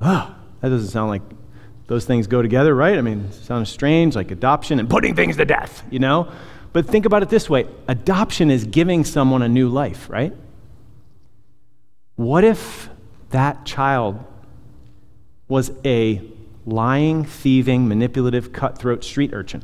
[0.00, 1.22] Ah, that doesn't sound like
[1.86, 2.98] those things go together, right?
[2.98, 6.30] I mean, it sounds strange, like adoption and putting things to death, you know?
[6.72, 10.34] But think about it this way adoption is giving someone a new life, right?
[12.16, 12.90] What if
[13.30, 14.22] that child
[15.46, 16.20] was a
[16.66, 19.62] lying, thieving, manipulative, cutthroat street urchin?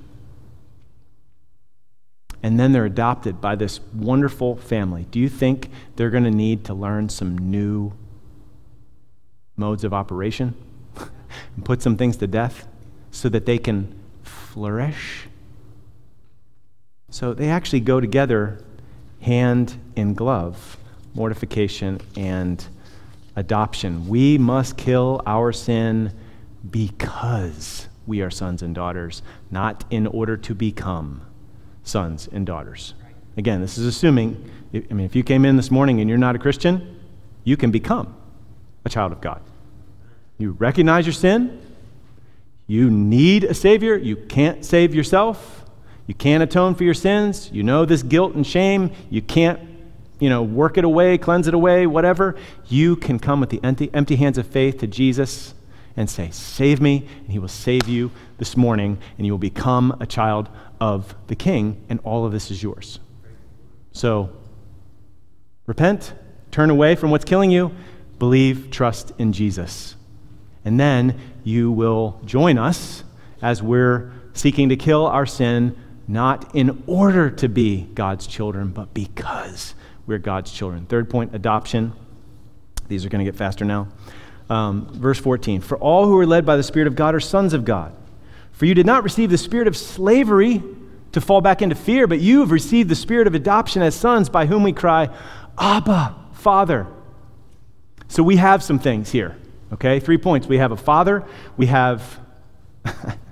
[2.45, 6.63] And then they're adopted by this wonderful family, do you think they're going to need
[6.67, 7.91] to learn some new
[9.57, 10.55] modes of operation
[11.57, 12.69] and put some things to death
[13.11, 15.27] so that they can flourish?
[17.09, 18.63] So they actually go together
[19.23, 20.77] hand in glove
[21.15, 22.63] mortification and
[23.37, 24.07] adoption.
[24.07, 26.13] We must kill our sin
[26.71, 31.23] because we are sons and daughters, not in order to become
[31.85, 32.95] sons and daughters.
[33.37, 36.35] Again, this is assuming, I mean, if you came in this morning and you're not
[36.35, 37.01] a Christian,
[37.45, 38.17] you can become
[38.85, 39.41] a child of God.
[40.39, 41.61] You recognize your sin.
[42.67, 43.97] You need a Savior.
[43.97, 45.65] You can't save yourself.
[46.07, 47.51] You can't atone for your sins.
[47.53, 48.91] You know this guilt and shame.
[49.11, 49.61] You can't,
[50.19, 52.37] you know, work it away, cleanse it away, whatever.
[52.67, 55.55] You can come with the empty, empty hands of faith to Jesus
[55.97, 59.97] and say, Save me, and He will save you this morning, and you will become
[60.01, 60.49] a child
[60.81, 62.99] of the King, and all of this is yours.
[63.93, 64.31] So,
[65.67, 66.13] repent,
[66.51, 67.73] turn away from what's killing you,
[68.19, 69.97] believe, trust in Jesus.
[70.65, 73.05] And then you will join us
[73.43, 75.77] as we're seeking to kill our sin,
[76.09, 79.75] not in order to be God's children, but because
[80.07, 80.87] we're God's children.
[80.87, 81.93] Third point adoption.
[82.89, 83.89] These are going to get faster now.
[84.51, 87.55] Um, verse 14 For all who are led by the Spirit of God are sons
[87.55, 87.95] of God.
[88.53, 90.63] For you did not receive the spirit of slavery
[91.13, 94.29] to fall back into fear, but you have received the spirit of adoption as sons,
[94.29, 95.09] by whom we cry,
[95.59, 96.87] Abba, Father.
[98.09, 99.37] So we have some things here,
[99.73, 99.99] okay?
[99.99, 100.47] Three points.
[100.47, 101.25] We have a father,
[101.57, 102.21] we have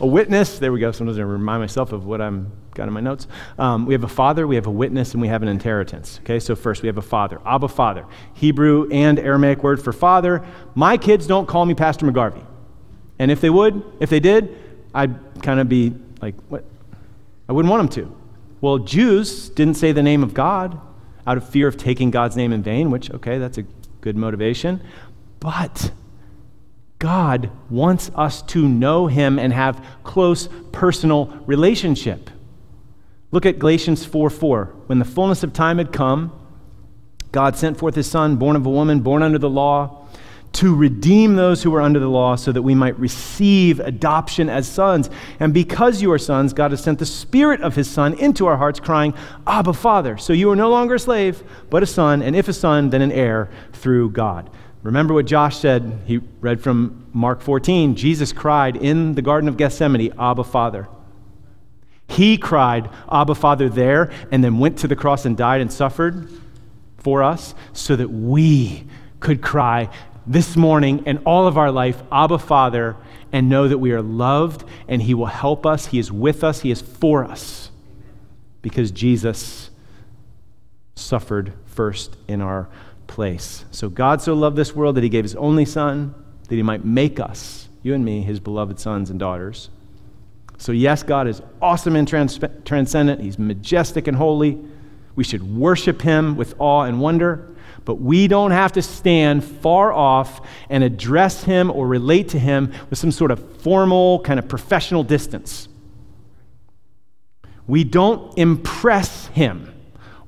[0.00, 0.58] a witness.
[0.58, 0.92] There we go.
[0.92, 3.26] Sometimes I remind myself of what I'm got in my notes.
[3.58, 6.20] Um, we have a father, we have a witness, and we have an inheritance.
[6.22, 10.44] Okay, so first we have a father, Abba Father, Hebrew and Aramaic word for father.
[10.74, 12.44] My kids don't call me Pastor McGarvey,
[13.18, 14.56] and if they would, if they did,
[14.94, 16.64] I'd kind of be like, what?
[17.48, 18.16] I wouldn't want them to.
[18.60, 20.80] Well, Jews didn't say the name of God
[21.26, 23.64] out of fear of taking God's name in vain, which, okay, that's a
[24.00, 24.80] good motivation.
[25.40, 25.92] But
[26.98, 32.30] God wants us to know Him and have close personal relationship.
[33.30, 34.64] Look at Galatians 4 4.
[34.86, 36.32] When the fullness of time had come,
[37.30, 40.06] God sent forth His Son, born of a woman, born under the law
[40.50, 44.66] to redeem those who were under the law so that we might receive adoption as
[44.66, 45.10] sons.
[45.40, 48.56] And because you are sons, God has sent the Spirit of His Son into our
[48.56, 49.14] hearts, crying,
[49.46, 50.16] Abba, Father.
[50.16, 53.02] So you are no longer a slave, but a son, and if a son, then
[53.02, 54.50] an heir through God.
[54.88, 56.00] Remember what Josh said.
[56.06, 57.94] He read from Mark 14.
[57.94, 60.88] Jesus cried in the Garden of Gethsemane, Abba, Father.
[62.08, 66.30] He cried, Abba, Father, there, and then went to the cross and died and suffered
[66.96, 68.86] for us so that we
[69.20, 69.90] could cry,
[70.26, 72.96] this morning and all of our life, Abba Father,
[73.30, 75.84] and know that we are loved and He will help us.
[75.84, 77.70] He is with us, He is for us
[78.62, 79.68] because Jesus
[80.94, 82.70] suffered first in our
[83.08, 83.64] place.
[83.72, 86.14] So God so loved this world that He gave His only Son
[86.48, 89.70] that He might make us, you and me, His beloved sons and daughters.
[90.60, 93.20] So, yes, God is awesome and trans- transcendent.
[93.20, 94.58] He's majestic and holy.
[95.16, 97.48] We should worship Him with awe and wonder
[97.88, 102.70] but we don't have to stand far off and address him or relate to him
[102.90, 105.68] with some sort of formal, kind of professional distance.
[107.66, 109.72] We don't impress him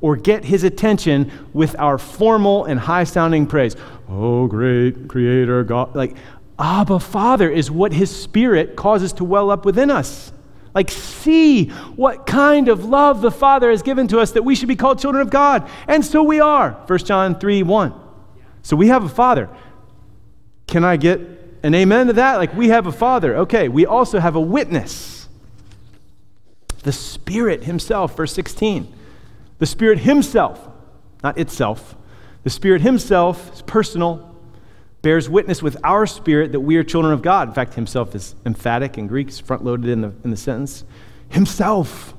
[0.01, 3.77] or get his attention with our formal and high sounding praise.
[4.09, 5.95] Oh, great creator God.
[5.95, 6.17] Like,
[6.59, 10.33] Abba Father is what his spirit causes to well up within us.
[10.75, 14.69] Like, see what kind of love the Father has given to us that we should
[14.69, 15.69] be called children of God.
[15.89, 16.73] And so we are.
[16.87, 17.95] 1 John 3 1.
[18.63, 19.49] So we have a Father.
[20.67, 21.21] Can I get
[21.63, 22.37] an amen to that?
[22.37, 23.39] Like, we have a Father.
[23.39, 25.29] Okay, we also have a witness.
[26.85, 28.95] The Spirit Himself, verse 16.
[29.61, 30.69] The Spirit Himself,
[31.23, 31.95] not itself.
[32.43, 34.35] The Spirit Himself is personal,
[35.03, 37.49] bears witness with our spirit that we are children of God.
[37.49, 40.85] In fact, himself is emphatic in Greek, it's front loaded in the, in the sentence.
[41.29, 42.15] Himself,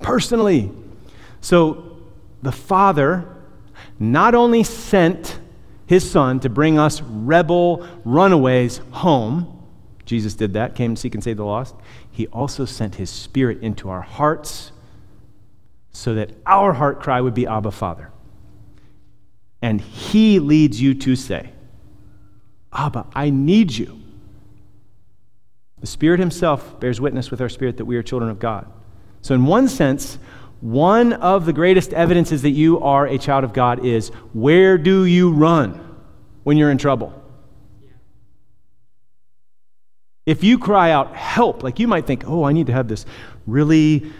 [0.00, 0.72] personally.
[1.40, 1.98] So
[2.42, 3.26] the Father
[3.98, 5.38] not only sent
[5.86, 9.56] his Son to bring us rebel runaways home,
[10.04, 11.74] Jesus did that, came to seek and save the lost.
[12.10, 14.72] He also sent his Spirit into our hearts
[15.92, 18.10] so that our heart cry would be Abba, Father.
[19.62, 21.52] And he leads you to say,
[22.72, 24.00] Abba, I need you.
[25.80, 28.66] The Spirit Himself bears witness with our spirit that we are children of God.
[29.22, 30.18] So, in one sense,
[30.60, 35.04] one of the greatest evidences that you are a child of God is where do
[35.04, 35.96] you run
[36.42, 37.14] when you're in trouble?
[40.26, 43.06] If you cry out, help, like you might think, oh, I need to have this
[43.46, 44.12] really,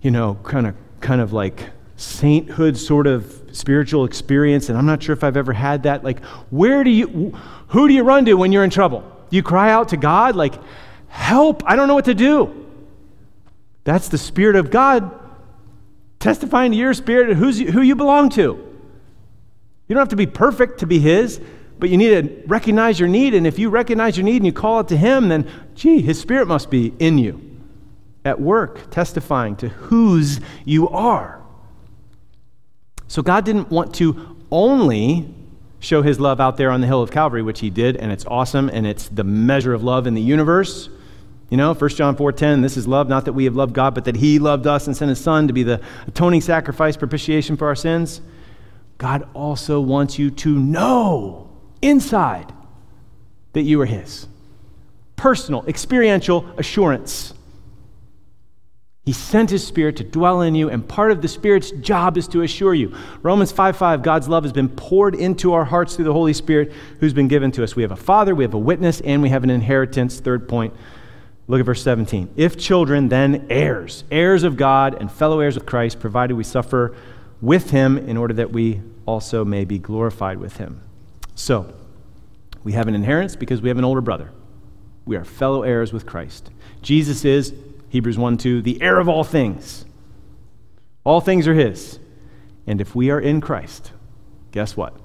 [0.00, 0.74] you know, kind of,
[1.04, 5.52] kind of like sainthood sort of spiritual experience, and I'm not sure if I've ever
[5.52, 6.02] had that.
[6.02, 7.34] Like, where do you,
[7.68, 9.04] who do you run to when you're in trouble?
[9.30, 10.54] You cry out to God, like,
[11.08, 12.66] help, I don't know what to do?
[13.84, 15.20] That's the Spirit of God
[16.18, 18.42] testifying to your spirit who's, who you belong to.
[19.86, 21.38] You don't have to be perfect to be His,
[21.78, 23.34] but you need to recognize your need.
[23.34, 26.18] And if you recognize your need and you call it to Him, then, gee, His
[26.18, 27.43] Spirit must be in you
[28.24, 31.42] at work, testifying to whose you are.
[33.06, 35.32] So God didn't want to only
[35.80, 38.24] show his love out there on the hill of Calvary, which he did, and it's
[38.26, 40.88] awesome, and it's the measure of love in the universe.
[41.50, 44.06] You know, 1 John 4:10, this is love, not that we have loved God, but
[44.06, 47.68] that he loved us and sent his son to be the atoning sacrifice, propitiation for
[47.68, 48.22] our sins.
[48.96, 51.50] God also wants you to know
[51.82, 52.52] inside
[53.52, 54.26] that you are his.
[55.16, 57.34] Personal, experiential assurance.
[59.04, 62.26] He sent his spirit to dwell in you, and part of the spirit's job is
[62.28, 62.96] to assure you.
[63.22, 66.72] Romans 5 5, God's love has been poured into our hearts through the Holy Spirit
[67.00, 67.76] who's been given to us.
[67.76, 70.20] We have a father, we have a witness, and we have an inheritance.
[70.20, 70.72] Third point
[71.46, 72.30] Look at verse 17.
[72.36, 76.96] If children, then heirs, heirs of God and fellow heirs with Christ, provided we suffer
[77.42, 80.80] with him in order that we also may be glorified with him.
[81.34, 81.74] So,
[82.62, 84.30] we have an inheritance because we have an older brother.
[85.04, 86.50] We are fellow heirs with Christ.
[86.80, 87.52] Jesus is,
[87.94, 89.84] Hebrews 1 2, the heir of all things.
[91.04, 92.00] All things are his.
[92.66, 93.92] And if we are in Christ,
[94.50, 94.96] guess what?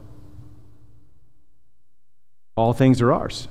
[2.56, 3.48] All things are ours,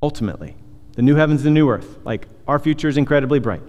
[0.00, 0.54] ultimately
[0.92, 1.98] the new heavens, and the new earth.
[2.04, 3.62] Like our future is incredibly bright.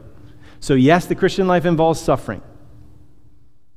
[0.60, 2.44] So yes, the Christian life involves suffering.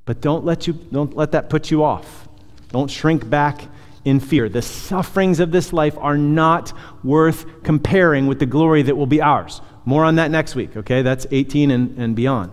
[0.05, 2.29] But don't let you don't let that put you off.
[2.69, 3.67] Don't shrink back
[4.05, 4.51] in fear.
[4.51, 9.23] The sufferings of this life are not worth comparing with the glory that will be
[9.23, 9.63] ours.
[9.87, 11.01] More on that next week, okay?
[11.01, 12.53] That's 18 and, and beyond.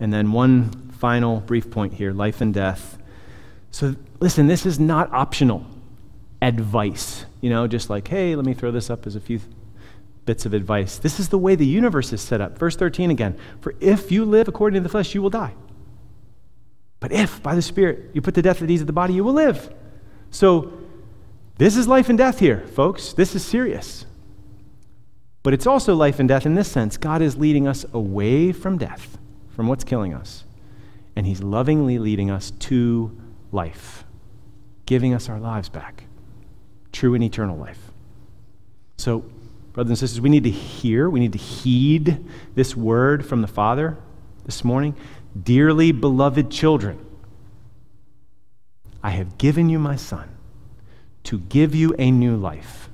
[0.00, 2.98] And then one final brief point here life and death.
[3.70, 5.66] So listen, this is not optional
[6.40, 7.26] advice.
[7.40, 9.38] You know, just like, hey, let me throw this up as a few
[10.24, 10.98] bits of advice.
[10.98, 12.58] This is the way the universe is set up.
[12.58, 13.38] Verse 13 again.
[13.60, 15.54] For if you live according to the flesh, you will die.
[17.00, 19.24] But if by the Spirit you put to death the deeds of the body, you
[19.24, 19.74] will live.
[20.30, 20.72] So
[21.58, 23.12] this is life and death here, folks.
[23.12, 24.06] This is serious.
[25.42, 26.96] But it's also life and death in this sense.
[26.96, 29.18] God is leading us away from death,
[29.54, 30.44] from what's killing us.
[31.16, 33.16] And He's lovingly leading us to
[33.50, 34.04] life,
[34.86, 36.04] giving us our lives back
[36.92, 37.90] true and eternal life.
[38.98, 39.24] So,
[39.72, 42.24] brothers and sisters, we need to hear, we need to heed
[42.54, 43.96] this word from the Father
[44.44, 44.94] this morning.
[45.42, 47.04] Dearly beloved children,
[49.02, 50.28] I have given you my Son
[51.24, 52.90] to give you a new life.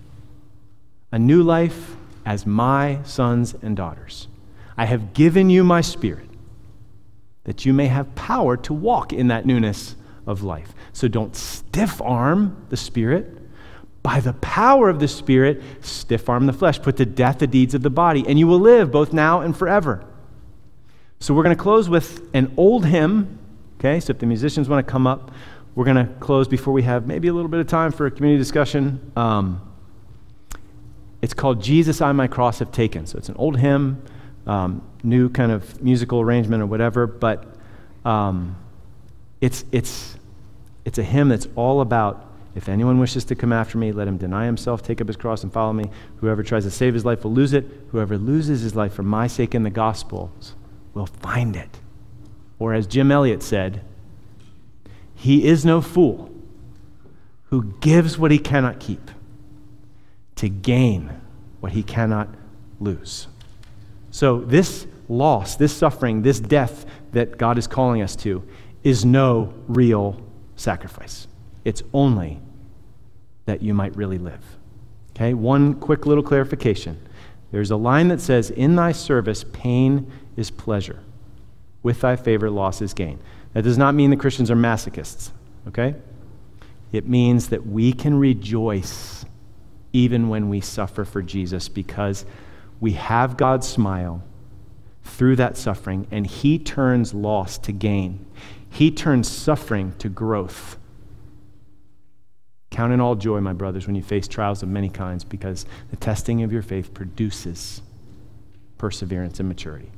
[1.11, 1.97] A new life
[2.29, 4.29] as my sons and daughters.
[4.77, 6.29] I have given you my Spirit
[7.45, 10.75] that you may have power to walk in that newness of life.
[10.93, 13.39] So don't stiff arm the Spirit
[14.03, 17.73] by the power of the Spirit, stiff arm the flesh, put to death the deeds
[17.73, 20.05] of the body, and you will live both now and forever.
[21.21, 23.39] So we're going to close with an old hymn.
[23.79, 25.31] Okay, so if the musicians want to come up,
[25.75, 28.11] we're going to close before we have maybe a little bit of time for a
[28.11, 29.13] community discussion.
[29.17, 29.63] Um,
[31.21, 33.07] it's called Jesus I My Cross Have Taken.
[33.07, 34.03] So it's an old hymn,
[34.47, 37.57] um, new kind of musical arrangement or whatever, but
[38.05, 38.57] um,
[39.41, 40.17] it's, it's,
[40.85, 44.17] it's a hymn that's all about if anyone wishes to come after me, let him
[44.17, 45.85] deny himself, take up his cross, and follow me.
[46.17, 47.65] Whoever tries to save his life will lose it.
[47.93, 50.57] Whoever loses his life for my sake in the Gospels
[50.93, 51.79] will find it.
[52.59, 53.83] Or as Jim Elliot said,
[55.15, 56.33] he is no fool
[57.45, 59.11] who gives what he cannot keep
[60.39, 61.11] to gain
[61.61, 62.29] what he cannot
[62.81, 63.27] lose.
[64.11, 68.43] So, this loss, this suffering, this death that God is calling us to
[68.83, 70.21] is no real
[70.57, 71.27] sacrifice.
[71.65, 72.41] It's only
[73.47, 74.45] that you might really live.
[75.11, 77.01] Okay, one quick little clarification.
[77.51, 81.01] There's a line that says, In thy service, pain is pleasure.
[81.83, 83.19] With thy favor, loss is gain.
[83.55, 85.31] That does not mean the Christians are masochists,
[85.67, 85.95] okay?
[86.93, 89.25] It means that we can rejoice
[89.99, 92.25] even when we suffer for Jesus because
[92.79, 94.23] we have God's smile
[95.03, 98.25] through that suffering, and He turns loss to gain.
[98.71, 100.79] He turns suffering to growth.
[102.71, 105.97] Count in all joy, my brothers, when you face trials of many kinds, because the
[105.97, 107.83] testing of your faith produces
[108.77, 109.91] perseverance and maturity.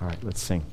[0.00, 0.64] All right, let's sing.